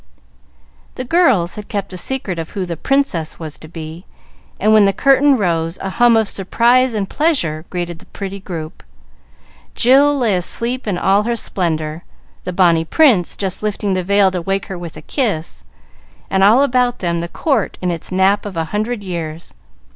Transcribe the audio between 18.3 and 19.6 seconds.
of a hundred years.